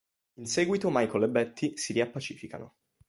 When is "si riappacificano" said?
1.77-2.73